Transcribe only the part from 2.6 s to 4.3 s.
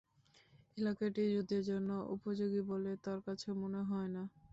বলে তার কাছে মনে হয় না।